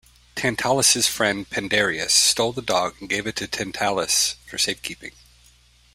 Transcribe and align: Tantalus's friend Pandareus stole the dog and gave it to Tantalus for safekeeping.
Tantalus's 0.33 1.05
friend 1.07 1.47
Pandareus 1.47 2.09
stole 2.09 2.53
the 2.53 2.63
dog 2.63 2.95
and 2.99 3.07
gave 3.07 3.27
it 3.27 3.35
to 3.35 3.47
Tantalus 3.47 4.35
for 4.47 4.57
safekeeping. 4.57 5.11